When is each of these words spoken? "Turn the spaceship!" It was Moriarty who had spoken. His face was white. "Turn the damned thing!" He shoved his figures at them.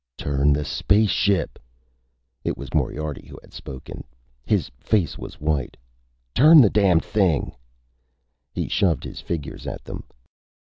"Turn 0.17 0.51
the 0.51 0.65
spaceship!" 0.65 1.59
It 2.43 2.57
was 2.57 2.73
Moriarty 2.73 3.27
who 3.27 3.37
had 3.43 3.53
spoken. 3.53 4.03
His 4.43 4.71
face 4.79 5.15
was 5.15 5.39
white. 5.39 5.77
"Turn 6.33 6.59
the 6.59 6.71
damned 6.71 7.05
thing!" 7.05 7.55
He 8.51 8.67
shoved 8.67 9.03
his 9.03 9.21
figures 9.21 9.67
at 9.67 9.83
them. 9.83 10.05